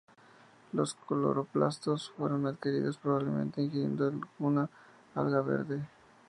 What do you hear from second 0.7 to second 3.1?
Los cloroplastos fueron adquiridos